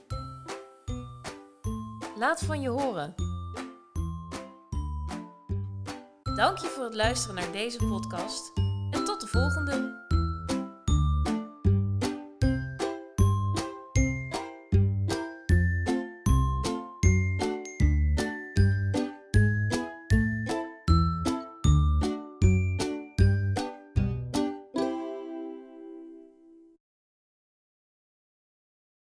[2.16, 3.14] Laat van je horen.
[6.36, 8.52] Dank je voor het luisteren naar deze podcast
[8.90, 10.04] en tot de volgende.